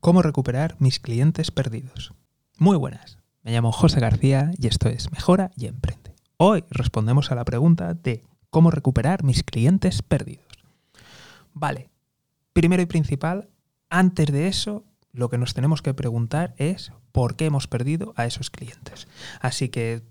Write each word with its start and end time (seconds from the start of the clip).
cómo 0.00 0.22
recuperar 0.22 0.76
mis 0.78 1.00
clientes 1.00 1.50
perdidos. 1.50 2.12
Muy 2.58 2.76
buenas, 2.76 3.18
me 3.42 3.52
llamo 3.52 3.72
José 3.72 4.00
García 4.00 4.52
y 4.58 4.66
esto 4.66 4.88
es 4.88 5.10
Mejora 5.12 5.50
y 5.56 5.66
Emprende. 5.66 6.14
Hoy 6.36 6.64
respondemos 6.70 7.30
a 7.30 7.34
la 7.34 7.44
pregunta 7.44 7.94
de 7.94 8.24
cómo 8.50 8.70
recuperar 8.70 9.24
mis 9.24 9.42
clientes 9.42 10.02
perdidos. 10.02 10.46
Vale, 11.52 11.90
primero 12.52 12.82
y 12.82 12.86
principal, 12.86 13.48
antes 13.90 14.26
de 14.26 14.48
eso, 14.48 14.84
lo 15.12 15.28
que 15.28 15.38
nos 15.38 15.54
tenemos 15.54 15.82
que 15.82 15.94
preguntar 15.94 16.54
es 16.58 16.92
por 17.12 17.36
qué 17.36 17.46
hemos 17.46 17.66
perdido 17.66 18.12
a 18.16 18.26
esos 18.26 18.50
clientes. 18.50 19.08
Así 19.40 19.68
que 19.68 20.02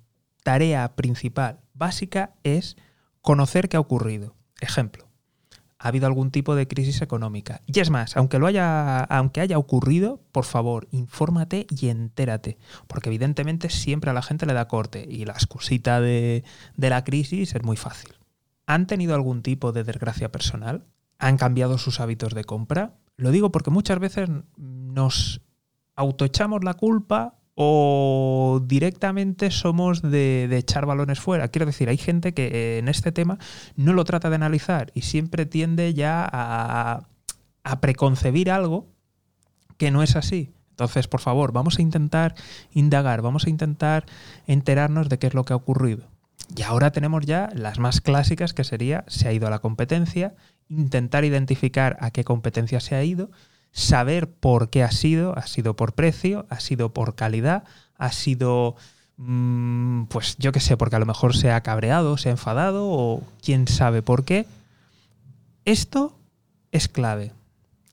tarea 0.43 0.95
principal, 0.95 1.61
básica, 1.73 2.35
es 2.43 2.75
conocer 3.21 3.69
qué 3.69 3.77
ha 3.77 3.81
ocurrido. 3.81 4.35
Ejemplo, 4.59 5.06
ha 5.79 5.89
habido 5.89 6.07
algún 6.07 6.31
tipo 6.31 6.55
de 6.55 6.67
crisis 6.67 7.01
económica. 7.01 7.61
Y 7.65 7.79
es 7.79 7.89
más, 7.89 8.17
aunque 8.17 8.39
lo 8.39 8.47
haya, 8.47 8.99
aunque 9.03 9.41
haya 9.41 9.57
ocurrido, 9.57 10.21
por 10.31 10.45
favor, 10.45 10.87
infórmate 10.91 11.67
y 11.69 11.89
entérate. 11.89 12.57
Porque 12.87 13.09
evidentemente 13.09 13.69
siempre 13.69 14.09
a 14.09 14.13
la 14.13 14.21
gente 14.21 14.45
le 14.45 14.53
da 14.53 14.67
corte 14.67 15.05
y 15.09 15.25
la 15.25 15.33
excusita 15.33 16.01
de, 16.01 16.43
de 16.75 16.89
la 16.89 17.03
crisis 17.03 17.53
es 17.53 17.63
muy 17.63 17.77
fácil. 17.77 18.15
¿Han 18.65 18.87
tenido 18.87 19.15
algún 19.15 19.43
tipo 19.43 19.71
de 19.71 19.83
desgracia 19.83 20.31
personal? 20.31 20.85
¿Han 21.19 21.37
cambiado 21.37 21.77
sus 21.77 21.99
hábitos 21.99 22.33
de 22.33 22.43
compra? 22.43 22.95
Lo 23.15 23.31
digo 23.31 23.51
porque 23.51 23.71
muchas 23.71 23.99
veces 23.99 24.29
nos 24.57 25.41
autoechamos 25.95 26.63
la 26.63 26.73
culpa 26.75 27.36
o 27.59 28.61
directamente 28.63 29.49
somos 29.49 30.03
de, 30.03 30.47
echar 30.55 30.85
balones 30.85 31.19
fuera. 31.19 31.47
Quiero 31.47 31.65
decir, 31.65 31.89
hay 31.89 31.97
gente 31.97 32.35
que 32.35 32.45
eh, 32.45 32.77
en 32.77 32.87
este 32.87 33.11
tema 33.11 33.39
no 33.75 33.93
lo 33.93 34.05
trata 34.05 34.29
de 34.29 34.35
analizar 34.35 34.91
y 34.93 35.01
siempre 35.01 35.47
tiende 35.47 35.95
ya 35.95 36.23
a, 36.31 37.07
a 37.63 37.81
preconcebir 37.81 38.51
algo 38.51 38.85
que 39.77 39.89
no 39.89 40.03
es 40.03 40.15
así. 40.15 40.53
Entonces, 40.69 41.07
por 41.07 41.19
favor, 41.19 41.51
vamos 41.51 41.79
a 41.79 41.81
intentar 41.81 42.35
indagar, 42.73 43.23
vamos 43.23 43.47
a 43.47 43.49
intentar 43.49 44.05
enterarnos 44.45 45.09
de 45.09 45.17
qué 45.17 45.25
es 45.25 45.33
lo 45.33 45.43
que 45.43 45.53
ha 45.53 45.55
ocurrido. 45.55 46.11
Y 46.55 46.61
ahora 46.61 46.91
tenemos 46.91 47.25
ya 47.25 47.49
las 47.55 47.79
más 47.79 48.01
clásicas, 48.01 48.53
que 48.53 48.63
sería 48.63 49.03
se 49.07 49.27
ha 49.27 49.33
ido 49.33 49.47
a 49.47 49.49
la 49.49 49.59
competencia, 49.59 50.35
intentar 50.69 51.25
identificar 51.25 51.97
a 52.01 52.11
qué 52.11 52.23
competencia 52.23 52.79
se 52.79 52.93
ha 52.93 53.03
ido, 53.03 53.31
saber 53.77 54.27
por 54.27 54.71
qué 54.71 54.83
ha 54.83 54.89
sido, 54.89 55.37
ha 55.37 55.45
sido 55.45 55.75
por 55.75 55.93
precio, 55.93 56.47
ha 56.49 56.59
sido 56.59 56.93
por 56.93 57.13
calidad, 57.13 57.63
ha 57.95 58.11
sido, 58.11 58.75
mm, 59.17 60.05
pues 60.05 60.35
yo 60.39 60.51
qué 60.51 60.59
sé, 60.59 60.77
porque 60.77 60.95
a 60.95 60.99
lo 60.99 61.05
mejor 61.05 61.37
se 61.37 61.51
ha 61.51 61.61
cabreado, 61.61 62.17
se 62.17 62.29
ha 62.29 62.31
enfadado 62.31 62.87
o 62.89 63.21
quién 63.43 63.67
sabe 63.67 64.01
por 64.01 64.25
qué. 64.25 64.47
Esto 65.63 66.17
es 66.71 66.87
clave, 66.87 67.33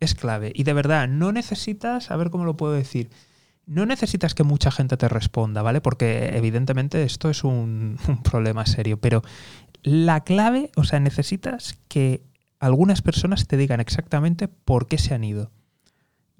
es 0.01 0.15
clave. 0.15 0.53
Y 0.55 0.63
de 0.63 0.73
verdad, 0.73 1.07
no 1.07 1.33
necesitas, 1.33 2.11
a 2.11 2.17
ver 2.17 2.31
cómo 2.31 2.47
lo 2.47 2.57
puedo 2.57 2.73
decir, 2.73 3.11
no 3.67 3.85
necesitas 3.85 4.35
que 4.35 4.43
mucha 4.43 4.71
gente 4.71 4.97
te 4.97 5.09
responda, 5.11 5.61
¿vale? 5.61 5.83
Porque 5.83 6.31
evidentemente 6.35 7.03
esto 7.03 7.29
es 7.29 7.45
un, 7.45 7.99
un 8.09 8.23
problema 8.23 8.65
serio, 8.65 8.99
pero 8.99 9.23
la 9.83 10.25
clave, 10.25 10.71
o 10.77 10.85
sea, 10.85 10.99
necesitas 10.99 11.77
que 11.89 12.23
algunas 12.59 13.03
personas 13.03 13.47
te 13.47 13.59
digan 13.59 13.81
exactamente 13.81 14.49
por 14.49 14.89
qué 14.89 14.97
se 14.97 15.13
han 15.13 15.25
ido. 15.25 15.51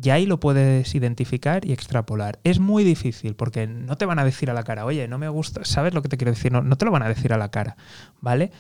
Y 0.05 0.11
ahí 0.11 0.27
lo 0.27 0.39
puedes 0.39 0.95
identificar 0.95 1.65
y 1.65 1.73
extrapolar. 1.73 2.39
Es 2.45 2.59
muy 2.59 2.85
difícil 2.85 3.35
porque 3.35 3.67
no 3.67 3.97
te 3.97 4.05
van 4.05 4.19
a 4.19 4.25
decir 4.25 4.51
a 4.51 4.55
la 4.55 4.63
cara, 4.63 4.85
oye, 4.85 5.09
no 5.09 5.17
me 5.17 5.31
gusta, 5.31 5.65
¿sabes 5.65 5.95
lo 5.95 6.03
que 6.03 6.11
te 6.11 6.19
quiero 6.19 6.33
decir? 6.33 6.53
No, 6.53 6.61
no 6.61 6.77
te 6.77 6.85
lo 6.85 6.91
van 6.91 7.03
a 7.03 7.09
decir 7.09 7.33
a 7.33 7.39
la 7.39 7.51
cara, 7.51 7.77
¿vale? 8.21 8.53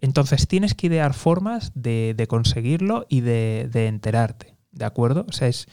Entonces 0.00 0.48
tienes 0.48 0.74
que 0.74 0.88
idear 0.88 1.14
formas 1.14 1.70
de, 1.74 2.26
conseguirlo 2.28 3.06
y 3.08 3.20
de, 3.20 3.68
enterarte, 3.72 4.56
¿de 4.72 4.84
acuerdo? 4.84 5.26
O 5.28 5.32
sea, 5.32 5.46
es 5.46 5.68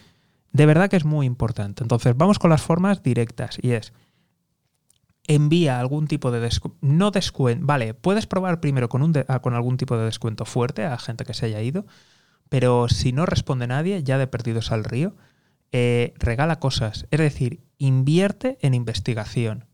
de 0.51 0.65
verdad 0.65 0.89
que 0.89 0.97
es 0.97 1.05
muy 1.05 1.25
importante. 1.25 1.83
Entonces 1.83 2.15
vamos 2.15 2.37
con 2.37 2.49
las 2.51 2.61
formas 2.61 3.01
directas 3.01 3.57
y 3.61 3.71
es 3.71 3.93
envía 5.27 5.79
algún 5.79 6.07
tipo 6.07 6.31
de 6.31 6.39
descuento, 6.39 6.77
no 6.81 7.11
descuento, 7.11 7.65
vale, 7.65 7.93
puedes 7.93 8.27
probar 8.27 8.61
primero 8.61 8.87
con, 8.87 9.01
un 9.01 9.13
con 9.41 9.55
algún 9.55 9.75
tipo 9.75 9.97
de 9.97 10.05
descuento 10.05 10.45
fuerte 10.45 10.85
a 10.85 10.97
gente 10.97 11.25
que 11.25 11.33
se 11.33 11.47
haya 11.47 11.61
ido, 11.61 11.85
pero 12.49 12.87
si 12.89 13.11
no 13.11 13.25
responde 13.25 13.67
nadie, 13.67 14.03
ya 14.03 14.17
de 14.17 14.27
perdidos 14.27 14.71
al 14.71 14.83
río, 14.83 15.15
eh, 15.71 16.13
regala 16.17 16.59
cosas. 16.59 17.07
Es 17.11 17.19
decir, 17.19 17.61
invierte 17.77 18.57
en 18.61 18.73
investigación. 18.73 19.65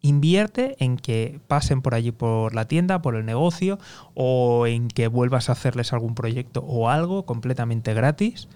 Invierte 0.00 0.76
en 0.82 0.96
que 0.96 1.40
pasen 1.48 1.82
por 1.82 1.94
allí 1.94 2.12
por 2.12 2.54
la 2.54 2.66
tienda, 2.66 3.02
por 3.02 3.16
el 3.16 3.26
negocio, 3.26 3.78
o 4.14 4.66
en 4.66 4.88
que 4.88 5.08
vuelvas 5.08 5.48
a 5.48 5.52
hacerles 5.52 5.92
algún 5.92 6.14
proyecto 6.14 6.60
o 6.60 6.88
algo 6.88 7.26
completamente 7.26 7.94
gratis, 7.94 8.48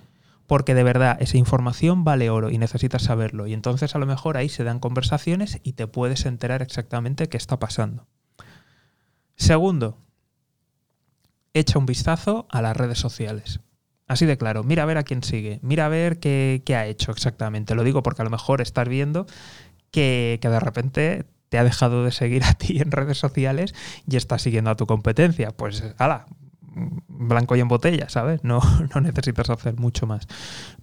porque 0.46 0.74
de 0.74 0.84
verdad 0.84 1.16
esa 1.20 1.38
información 1.38 2.04
vale 2.04 2.30
oro 2.30 2.50
y 2.50 2.58
necesitas 2.58 3.02
saberlo. 3.02 3.46
Y 3.46 3.54
entonces 3.54 3.94
a 3.94 3.98
lo 3.98 4.06
mejor 4.06 4.36
ahí 4.36 4.48
se 4.48 4.64
dan 4.64 4.78
conversaciones 4.78 5.60
y 5.62 5.72
te 5.72 5.86
puedes 5.86 6.26
enterar 6.26 6.62
exactamente 6.62 7.28
qué 7.28 7.36
está 7.36 7.58
pasando. 7.58 8.06
Segundo, 9.34 9.98
echa 11.54 11.78
un 11.78 11.86
vistazo 11.86 12.46
a 12.50 12.62
las 12.62 12.76
redes 12.76 12.98
sociales. 12.98 13.60
Así 14.08 14.26
de 14.26 14.36
claro, 14.36 14.64
mira 14.64 14.82
a 14.82 14.86
ver 14.86 14.98
a 14.98 15.04
quién 15.04 15.22
sigue, 15.22 15.58
mira 15.62 15.86
a 15.86 15.88
ver 15.88 16.18
qué, 16.18 16.62
ha 16.76 16.86
hecho 16.86 17.12
exactamente. 17.12 17.74
Lo 17.74 17.84
digo 17.84 18.02
porque 18.02 18.22
a 18.22 18.24
lo 18.24 18.30
mejor 18.30 18.60
estás 18.60 18.88
viendo 18.88 19.26
que, 19.90 20.38
de 20.42 20.60
repente 20.60 21.24
te 21.48 21.58
ha 21.58 21.64
dejado 21.64 22.04
de 22.04 22.12
seguir 22.12 22.44
a 22.44 22.54
ti 22.54 22.78
en 22.80 22.90
redes 22.90 23.18
sociales 23.18 23.74
y 24.06 24.16
está 24.16 24.38
siguiendo 24.38 24.70
a 24.70 24.76
tu 24.76 24.86
competencia. 24.86 25.50
Pues, 25.52 25.84
ala, 25.98 26.26
blanco 27.08 27.56
y 27.56 27.60
en 27.60 27.68
botella, 27.68 28.08
¿sabes? 28.08 28.44
No, 28.44 28.60
no 28.94 29.00
necesitas 29.00 29.48
hacer 29.50 29.76
mucho 29.76 30.06
más. 30.06 30.26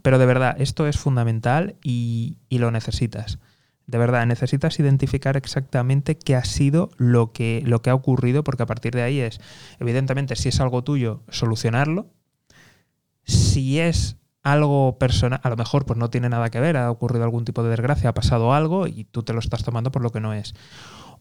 Pero 0.02 0.18
de 0.18 0.26
verdad, 0.26 0.56
esto 0.60 0.88
es 0.88 0.98
fundamental 0.98 1.76
y, 1.84 2.38
y 2.50 2.60
lo 2.60 2.72
necesitas 2.72 3.40
de 3.90 3.98
verdad, 3.98 4.26
necesitas 4.28 4.80
identificar 4.80 5.36
exactamente 5.36 6.16
qué 6.16 6.36
ha 6.36 6.44
sido 6.46 6.92
lo 6.98 7.32
que, 7.32 7.64
lo 7.66 7.82
que 7.82 7.90
ha 7.90 7.96
ocurrido, 7.96 8.44
porque 8.44 8.62
a 8.62 8.68
partir 8.68 8.94
de 8.94 9.02
ahí 9.02 9.20
es, 9.20 9.42
evidentemente, 9.80 10.36
si 10.36 10.50
es 10.50 10.60
algo 10.60 10.84
tuyo, 10.84 11.24
solucionarlo. 11.30 12.08
Si 13.24 13.80
es 13.80 14.18
algo 14.44 14.98
personal, 15.00 15.40
a 15.44 15.50
lo 15.50 15.58
mejor 15.58 15.86
pues 15.86 15.98
no 15.98 16.12
tiene 16.12 16.30
nada 16.30 16.50
que 16.50 16.60
ver, 16.60 16.78
ha 16.78 16.92
ocurrido 16.92 17.24
algún 17.24 17.46
tipo 17.46 17.64
de 17.64 17.70
desgracia, 17.70 18.12
ha 18.12 18.14
pasado 18.14 18.54
algo 18.54 18.86
y 18.86 19.06
tú 19.06 19.24
te 19.24 19.34
lo 19.34 19.40
estás 19.40 19.64
tomando 19.64 19.92
por 19.92 20.04
lo 20.04 20.12
que 20.12 20.20
no 20.20 20.34
es. 20.34 20.54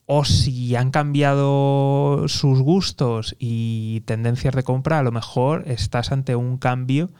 O 0.04 0.24
si 0.24 0.76
han 0.76 0.90
cambiado 0.90 2.28
sus 2.28 2.60
gustos 2.60 3.34
y 3.38 4.02
tendencias 4.02 4.54
de 4.54 4.62
compra, 4.62 4.98
a 4.98 5.02
lo 5.02 5.12
mejor 5.12 5.64
estás 5.66 6.12
ante 6.12 6.36
un 6.36 6.58
cambio 6.58 7.10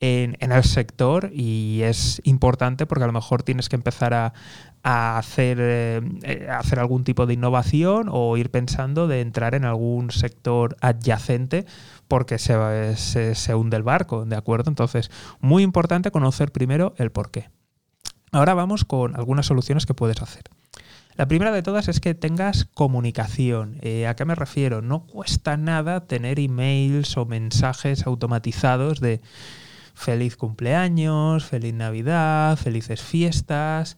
en, 0.00 0.36
el 0.40 0.64
sector 0.64 1.30
y 1.32 1.82
es 1.82 2.20
importante 2.24 2.86
porque 2.86 3.04
a 3.04 3.06
lo 3.06 3.12
mejor 3.12 3.42
tienes 3.42 3.68
que 3.68 3.76
empezar 3.76 4.14
a, 4.14 4.32
hacer, 4.82 5.58
eh, 5.60 6.48
hacer 6.50 6.78
algún 6.78 7.04
tipo 7.04 7.26
de 7.26 7.34
innovación 7.34 8.08
o 8.10 8.36
ir 8.36 8.50
pensando 8.50 9.08
de 9.08 9.20
entrar 9.20 9.54
en 9.54 9.64
algún 9.64 10.10
sector 10.10 10.76
adyacente 10.80 11.66
porque 12.08 12.38
se, 12.38 12.96
se, 12.96 13.34
se 13.34 13.54
hunde 13.54 13.76
el 13.76 13.82
barco, 13.82 14.24
¿de 14.24 14.36
acuerdo? 14.36 14.70
Entonces, 14.70 15.10
muy 15.40 15.62
importante 15.62 16.10
conocer 16.10 16.52
primero 16.52 16.94
el 16.98 17.10
por 17.10 17.30
qué. 17.30 17.50
Ahora 18.32 18.54
vamos 18.54 18.84
con 18.84 19.16
algunas 19.16 19.46
soluciones 19.46 19.86
que 19.86 19.94
puedes 19.94 20.20
hacer. 20.22 20.44
La 21.16 21.26
primera 21.26 21.50
de 21.50 21.62
todas 21.62 21.88
es 21.88 21.98
que 21.98 22.14
tengas 22.14 22.66
comunicación. 22.66 23.78
Eh, 23.80 24.06
¿A 24.06 24.14
qué 24.14 24.26
me 24.26 24.34
refiero? 24.34 24.82
No 24.82 25.06
cuesta 25.06 25.56
nada 25.56 26.06
tener 26.06 26.38
emails 26.38 27.16
o 27.16 27.24
mensajes 27.24 28.06
automatizados 28.06 29.00
de 29.00 29.22
feliz 29.96 30.36
cumpleaños, 30.36 31.46
feliz 31.46 31.72
Navidad, 31.72 32.56
felices 32.58 33.02
fiestas, 33.02 33.96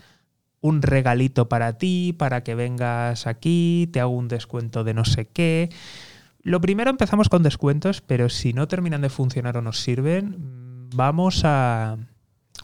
un 0.60 0.80
regalito 0.80 1.48
para 1.48 1.76
ti, 1.76 2.14
para 2.16 2.44
que 2.44 2.54
vengas 2.54 3.26
aquí, 3.26 3.90
te 3.92 4.00
hago 4.00 4.12
un 4.12 4.28
descuento 4.28 4.84
de 4.84 4.94
no 4.94 5.04
sé 5.04 5.26
qué. 5.26 5.70
Lo 6.40 6.60
primero 6.60 6.88
empezamos 6.88 7.28
con 7.28 7.42
descuentos, 7.42 8.00
pero 8.00 8.28
si 8.28 8.52
no 8.52 8.68
terminan 8.68 9.02
de 9.02 9.08
funcionar 9.08 9.56
o 9.56 9.62
nos 9.62 9.80
sirven, 9.80 10.36
vamos 10.94 11.42
a, 11.44 11.98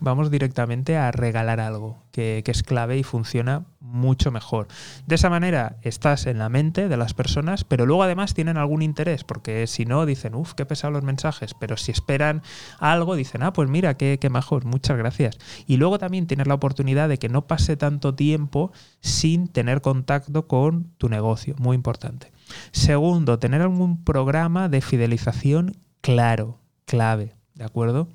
vamos 0.01 0.31
directamente 0.31 0.97
a 0.97 1.11
regalar 1.11 1.61
algo 1.61 2.03
que, 2.11 2.43
es 2.47 2.63
clave 2.63 2.99
y 2.99 3.03
funciona 3.03 3.65
mucho 3.81 4.31
mejor. 4.31 4.69
De 5.07 5.17
esa 5.17 5.31
manera 5.31 5.77
estás 5.83 6.27
en 6.27 6.39
la 6.39 6.49
mente 6.49 6.89
de 6.89 6.97
las 6.97 7.15
personas, 7.15 7.65
pero 7.65 7.87
luego 7.87 8.03
además 8.03 8.35
tienen 8.35 8.57
algún 8.57 8.83
interés, 8.83 9.25
porque 9.25 9.67
si 9.67 9.85
no 9.85 10.07
dicen, 10.07 10.35
uff, 10.35 10.55
qué 10.55 10.65
pesados 10.67 10.95
los 10.95 11.03
mensajes, 11.03 11.55
pero 11.55 11.77
si 11.77 11.91
esperan 11.93 12.43
algo, 12.79 13.17
dicen, 13.17 13.43
ah, 13.43 13.53
pues 13.53 13.69
mira, 13.69 13.97
qué, 13.97 14.19
qué 14.21 14.31
mejor, 14.31 14.65
muchas 14.65 14.97
gracias. 14.97 15.39
Y 15.67 15.77
luego 15.77 15.99
también 15.99 16.27
tienes 16.27 16.47
la 16.47 16.55
oportunidad 16.55 17.09
de 17.09 17.19
que 17.19 17.29
no 17.29 17.47
pase 17.47 17.77
tanto 17.77 18.15
tiempo 18.15 18.73
sin 19.01 19.49
tener 19.49 19.81
contacto 19.81 20.47
con 20.47 20.93
tu 20.99 21.09
negocio, 21.09 21.55
muy 21.59 21.75
importante. 21.75 22.33
Segundo, 22.73 23.39
tener 23.39 23.63
algún 23.63 24.05
programa 24.05 24.69
de 24.69 24.81
fidelización 24.81 25.77
claro, 26.01 26.61
clave, 26.85 27.35
¿de 27.55 27.65
acuerdo? 27.65 28.09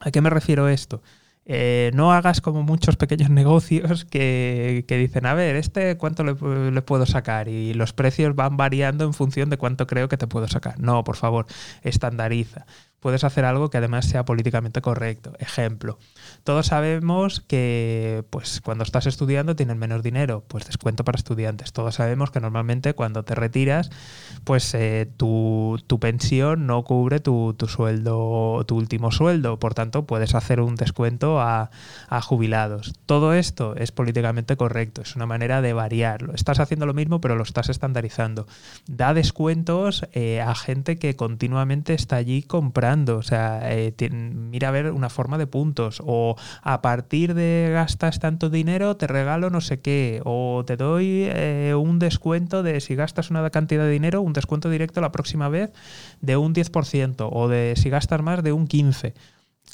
¿A 0.00 0.10
qué 0.10 0.20
me 0.20 0.30
refiero 0.30 0.68
esto? 0.68 1.02
Eh, 1.46 1.90
no 1.94 2.12
hagas 2.12 2.40
como 2.40 2.62
muchos 2.62 2.96
pequeños 2.96 3.30
negocios 3.30 4.04
que, 4.04 4.84
dicen, 4.88 5.26
a 5.26 5.34
ver, 5.34 5.56
este 5.56 5.96
cuánto 5.96 6.22
le, 6.24 6.82
puedo 6.82 7.06
sacar 7.06 7.48
y 7.48 7.74
los 7.74 7.92
precios 7.92 8.34
van 8.36 8.56
variando 8.56 9.04
en 9.04 9.14
función 9.14 9.50
de 9.50 9.56
cuánto 9.56 9.86
creo 9.86 10.08
que 10.08 10.16
te 10.16 10.26
puedo 10.26 10.48
sacar. 10.48 10.78
No, 10.78 11.02
por 11.04 11.16
favor, 11.16 11.46
estandariza. 11.82 12.66
Puedes 13.00 13.24
hacer 13.24 13.44
algo 13.44 13.70
que 13.70 13.78
además 13.78 14.06
sea 14.06 14.24
políticamente 14.24 14.80
correcto. 14.80 15.32
Ejemplo, 15.38 15.98
todos 16.44 16.66
sabemos 16.66 17.40
que 17.40 18.24
pues 18.30 18.60
cuando 18.60 18.84
estás 18.84 19.06
estudiando 19.06 19.56
tienes 19.56 19.76
menos 19.76 20.02
dinero, 20.02 20.44
pues 20.46 20.66
descuento 20.66 21.04
para 21.04 21.16
estudiantes. 21.16 21.72
Todos 21.72 21.96
sabemos 21.96 22.30
que 22.30 22.40
normalmente 22.40 22.94
cuando 22.94 23.22
te 23.22 23.34
retiras, 23.34 23.90
pues 24.44 24.72
eh, 24.74 25.10
tu, 25.16 25.78
pensión 26.00 26.66
no 26.66 26.82
cubre 26.84 27.20
tu, 27.20 27.56
sueldo, 27.68 28.64
tu 28.66 28.76
último 28.76 29.10
sueldo, 29.10 29.58
por 29.58 29.74
tanto 29.74 30.06
puedes 30.06 30.34
hacer 30.34 30.60
un 30.60 30.76
descuento 30.76 31.40
a, 31.40 31.70
a 32.08 32.20
jubilados. 32.20 32.94
Todo 33.06 33.34
esto 33.34 33.74
es 33.76 33.92
políticamente 33.92 34.56
correcto, 34.56 35.02
es 35.02 35.16
una 35.16 35.26
manera 35.26 35.60
de 35.60 35.72
variarlo. 35.72 36.34
Estás 36.34 36.60
haciendo 36.60 36.86
lo 36.86 36.94
mismo 36.94 37.20
pero 37.20 37.36
lo 37.36 37.42
estás 37.42 37.68
estandarizando. 37.68 38.46
Da 38.86 39.14
descuentos 39.14 40.06
eh, 40.12 40.40
a 40.40 40.54
gente 40.54 40.98
que 40.98 41.16
continuamente 41.16 41.94
está 41.94 42.16
allí 42.16 42.42
comprando, 42.42 42.89
o 43.18 43.22
sea, 43.22 43.60
eh, 43.72 43.94
mira 44.10 44.68
a 44.68 44.70
ver 44.72 44.90
una 44.92 45.10
forma 45.10 45.38
de 45.38 45.46
puntos 45.46 46.02
o 46.04 46.36
a 46.62 46.82
partir 46.82 47.34
de 47.34 47.70
gastas 47.72 48.18
tanto 48.18 48.50
dinero 48.50 48.96
te 48.96 49.06
regalo 49.06 49.50
no 49.50 49.60
sé 49.60 49.80
qué 49.80 50.20
o 50.24 50.64
te 50.66 50.76
doy 50.76 51.24
eh, 51.28 51.74
un 51.78 51.98
descuento 51.98 52.62
de 52.62 52.80
si 52.80 52.94
gastas 52.94 53.30
una 53.30 53.48
cantidad 53.50 53.84
de 53.84 53.90
dinero, 53.90 54.22
un 54.22 54.32
descuento 54.32 54.68
directo 54.70 55.00
la 55.00 55.12
próxima 55.12 55.48
vez 55.48 55.72
de 56.20 56.36
un 56.36 56.54
10% 56.54 57.28
o 57.30 57.48
de 57.48 57.74
si 57.76 57.90
gastas 57.90 58.22
más 58.22 58.42
de 58.42 58.52
un 58.52 58.66
15%. 58.66 59.14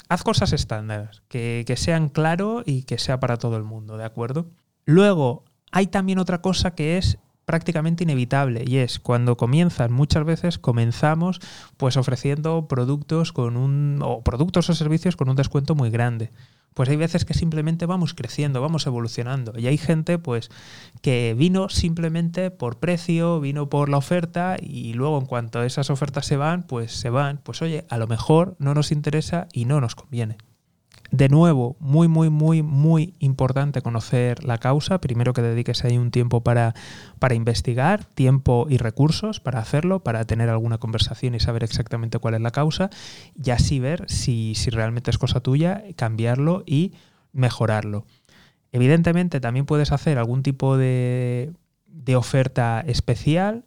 Haz 0.09 0.23
cosas 0.23 0.53
estándar, 0.53 1.23
que, 1.27 1.63
que 1.65 1.75
sean 1.75 2.09
claro 2.09 2.61
y 2.65 2.83
que 2.83 2.99
sea 2.99 3.19
para 3.19 3.37
todo 3.37 3.57
el 3.57 3.63
mundo, 3.63 3.97
¿de 3.97 4.05
acuerdo? 4.05 4.47
Luego, 4.85 5.43
hay 5.71 5.87
también 5.87 6.19
otra 6.19 6.41
cosa 6.41 6.75
que 6.75 6.97
es 6.97 7.17
prácticamente 7.47 8.03
inevitable 8.03 8.65
y 8.67 8.79
es 8.79 8.99
cuando 8.99 9.37
comienzan, 9.37 9.93
muchas 9.93 10.25
veces 10.25 10.59
comenzamos 10.59 11.39
pues 11.77 11.95
ofreciendo 11.95 12.67
productos 12.67 13.31
con 13.31 13.55
un 13.55 14.01
o 14.03 14.21
productos 14.21 14.69
o 14.69 14.75
servicios 14.75 15.15
con 15.15 15.29
un 15.29 15.37
descuento 15.37 15.73
muy 15.73 15.89
grande. 15.89 16.29
Pues 16.73 16.89
hay 16.89 16.97
veces 16.97 17.23
que 17.23 17.33
simplemente 17.33 17.85
vamos 17.85 18.13
creciendo, 18.13 18.61
vamos 18.61 18.85
evolucionando 18.85 19.57
y 19.57 19.67
hay 19.67 19.77
gente 19.77 20.19
pues 20.19 20.49
que 21.01 21.35
vino 21.37 21.69
simplemente 21.69 22.51
por 22.51 22.79
precio, 22.79 23.39
vino 23.39 23.69
por 23.69 23.87
la 23.87 23.97
oferta 23.97 24.57
y 24.61 24.91
luego 24.91 25.17
en 25.17 25.25
cuanto 25.25 25.63
esas 25.63 25.89
ofertas 25.89 26.25
se 26.25 26.35
van, 26.35 26.63
pues 26.63 26.91
se 26.91 27.09
van, 27.09 27.37
pues 27.37 27.61
oye, 27.61 27.85
a 27.89 27.97
lo 27.97 28.07
mejor 28.07 28.57
no 28.59 28.73
nos 28.73 28.91
interesa 28.91 29.47
y 29.53 29.63
no 29.63 29.79
nos 29.79 29.95
conviene. 29.95 30.35
De 31.11 31.29
nuevo, 31.29 31.77
muy, 31.79 32.07
muy, 32.07 32.29
muy, 32.29 32.61
muy 32.63 33.13
importante 33.19 33.81
conocer 33.81 34.43
la 34.43 34.57
causa. 34.57 34.99
Primero 34.99 35.33
que 35.33 35.41
dediques 35.41 35.85
ahí 35.85 35.97
un 35.97 36.11
tiempo 36.11 36.41
para, 36.41 36.75
para 37.19 37.35
investigar, 37.35 38.03
tiempo 38.05 38.67
y 38.69 38.77
recursos 38.77 39.39
para 39.39 39.59
hacerlo, 39.59 40.03
para 40.03 40.25
tener 40.25 40.49
alguna 40.49 40.77
conversación 40.77 41.35
y 41.35 41.39
saber 41.39 41.63
exactamente 41.63 42.19
cuál 42.19 42.33
es 42.33 42.41
la 42.41 42.51
causa, 42.51 42.89
y 43.41 43.51
así 43.51 43.79
ver 43.79 44.05
si, 44.09 44.53
si 44.55 44.69
realmente 44.69 45.11
es 45.11 45.17
cosa 45.17 45.39
tuya, 45.39 45.83
cambiarlo 45.95 46.63
y 46.65 46.93
mejorarlo. 47.31 48.05
Evidentemente 48.71 49.39
también 49.39 49.65
puedes 49.65 49.91
hacer 49.91 50.17
algún 50.17 50.43
tipo 50.43 50.75
de, 50.75 51.53
de 51.87 52.15
oferta 52.15 52.83
especial 52.85 53.63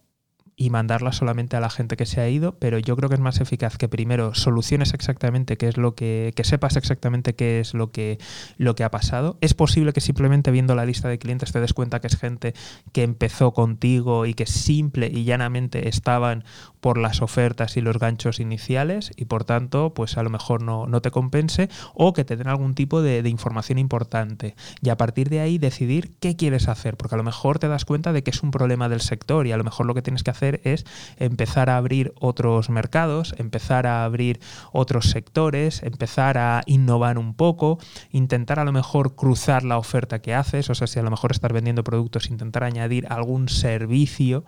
y 0.61 0.69
mandarla 0.69 1.11
solamente 1.11 1.57
a 1.57 1.61
la 1.61 1.71
gente 1.71 1.97
que 1.97 2.05
se 2.05 2.21
ha 2.21 2.29
ido, 2.29 2.55
pero 2.59 2.79
yo 2.79 2.95
creo 2.95 3.09
que 3.09 3.15
es 3.15 3.21
más 3.21 3.41
eficaz 3.41 3.79
que 3.79 3.89
primero 3.89 4.35
soluciones 4.35 4.93
exactamente 4.93 5.57
qué 5.57 5.69
es 5.69 5.79
lo 5.79 5.95
que, 5.95 6.35
que 6.37 6.45
sepas 6.45 6.77
exactamente 6.77 7.35
qué 7.35 7.61
es 7.61 7.73
lo 7.73 7.91
que, 7.91 8.19
lo 8.59 8.75
que 8.75 8.85
ha 8.85 8.91
pasado. 8.91 9.39
Es 9.41 9.55
posible 9.55 9.95
que 9.95 10.03
simplemente 10.03 10.51
viendo 10.51 10.75
la 10.75 10.85
lista 10.85 11.09
de 11.09 11.19
clientes 11.19 11.51
te 11.51 11.61
des 11.61 11.73
cuenta 11.73 12.01
que 12.01 12.09
es 12.09 12.19
gente 12.19 12.53
que 12.93 13.05
empezó 13.05 13.55
contigo 13.55 14.27
y 14.27 14.35
que 14.35 14.45
simple 14.45 15.11
y 15.11 15.25
llanamente 15.25 15.89
estaban 15.89 16.45
por 16.81 16.99
las 16.99 17.23
ofertas 17.23 17.79
y 17.79 17.81
los 17.81 17.99
ganchos 17.99 18.39
iniciales 18.39 19.13
y 19.17 19.27
por 19.27 19.45
tanto 19.45 19.95
pues 19.95 20.19
a 20.19 20.23
lo 20.23 20.29
mejor 20.31 20.63
no, 20.63 20.87
no 20.87 21.01
te 21.01 21.11
compense 21.11 21.71
o 21.95 22.13
que 22.13 22.25
te 22.25 22.37
den 22.37 22.49
algún 22.49 22.75
tipo 22.75 23.01
de, 23.01 23.21
información 23.31 23.79
importante 23.79 24.57
y 24.83 24.89
a 24.89 24.97
partir 24.97 25.29
de 25.29 25.41
ahí 25.41 25.57
decidir 25.57 26.13
qué 26.21 26.37
quieres 26.37 26.69
hacer, 26.69 26.97
porque 26.97 27.15
a 27.15 27.19
lo 27.19 27.25
mejor 27.25 27.59
te 27.59 27.69
das 27.69 27.85
cuenta 27.85 28.13
de 28.13 28.23
que 28.23 28.31
es 28.31 28.43
un 28.43 28.51
problema 28.51 28.89
del 28.89 29.01
sector 29.01 29.47
y 29.47 29.53
a 29.53 29.57
lo 29.57 29.65
mejor 29.65 29.87
lo 29.87 29.95
que 29.95 30.03
tienes 30.03 30.23
que 30.23 30.31
es 30.65 30.85
empezar 31.19 31.71
a 31.71 31.77
abrir 31.77 32.13
otros 32.19 32.71
mercados, 32.71 33.35
empezar 33.39 33.87
a 33.87 34.05
abrir 34.05 34.41
otros 34.73 35.11
sectores, 35.11 35.83
empezar 35.83 36.39
a 36.39 36.63
innovar 36.67 37.19
un 37.19 37.35
poco, 37.35 37.79
intentar 38.11 38.59
a 38.59 38.65
lo 38.65 38.73
mejor 38.73 39.15
cruzar 39.15 39.63
la 39.63 39.79
oferta 39.79 40.21
que 40.21 40.35
haces, 40.35 40.71
o 40.71 40.75
sea, 40.75 40.87
si 40.87 40.99
a 40.99 41.03
lo 41.03 41.11
mejor 41.11 41.31
estás 41.31 41.53
vendiendo 41.53 41.85
productos, 41.85 42.31
intentar 42.31 42.65
añadir 42.65 43.07
algún 43.09 43.49
servicio 43.49 44.45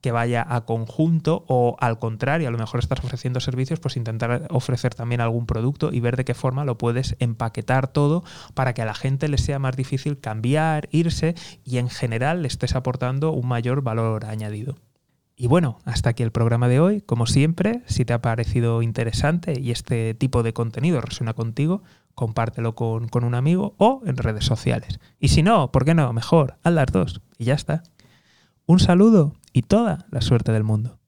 que 0.00 0.12
vaya 0.12 0.46
a 0.48 0.64
conjunto 0.64 1.44
o 1.48 1.76
al 1.80 1.98
contrario, 1.98 2.48
a 2.48 2.50
lo 2.50 2.58
mejor 2.58 2.80
estás 2.80 3.00
ofreciendo 3.04 3.40
servicios, 3.40 3.80
pues 3.80 3.96
intentar 3.96 4.46
ofrecer 4.50 4.94
también 4.94 5.20
algún 5.20 5.46
producto 5.46 5.92
y 5.92 6.00
ver 6.00 6.16
de 6.16 6.24
qué 6.24 6.34
forma 6.34 6.64
lo 6.64 6.78
puedes 6.78 7.16
empaquetar 7.18 7.88
todo 7.88 8.24
para 8.54 8.72
que 8.72 8.82
a 8.82 8.86
la 8.86 8.94
gente 8.94 9.28
le 9.28 9.38
sea 9.38 9.58
más 9.58 9.76
difícil 9.76 10.18
cambiar, 10.18 10.88
irse 10.90 11.34
y 11.64 11.78
en 11.78 11.90
general 11.90 12.42
le 12.42 12.48
estés 12.48 12.74
aportando 12.74 13.32
un 13.32 13.46
mayor 13.46 13.82
valor 13.82 14.24
añadido. 14.24 14.76
Y 15.40 15.46
bueno, 15.46 15.78
hasta 15.86 16.10
aquí 16.10 16.22
el 16.22 16.32
programa 16.32 16.68
de 16.68 16.80
hoy. 16.80 17.00
Como 17.00 17.24
siempre, 17.24 17.80
si 17.86 18.04
te 18.04 18.12
ha 18.12 18.20
parecido 18.20 18.82
interesante 18.82 19.58
y 19.58 19.70
este 19.70 20.12
tipo 20.12 20.42
de 20.42 20.52
contenido 20.52 21.00
resuena 21.00 21.32
contigo, 21.32 21.82
compártelo 22.14 22.74
con, 22.74 23.08
con, 23.08 23.24
un 23.24 23.34
amigo 23.34 23.74
o 23.78 24.02
en 24.04 24.18
redes 24.18 24.44
sociales. 24.44 25.00
Y 25.18 25.28
si 25.28 25.42
no, 25.42 25.72
¿por 25.72 25.86
qué 25.86 25.94
no? 25.94 26.12
Mejor, 26.12 26.58
haz 26.62 26.74
las 26.74 26.92
dos 26.92 27.22
y 27.38 27.44
ya 27.44 27.54
está. 27.54 27.84
Un 28.66 28.80
saludo 28.80 29.32
y 29.54 29.62
toda 29.62 30.04
la 30.10 30.20
suerte 30.20 30.52
del 30.52 30.62
mundo. 30.62 30.99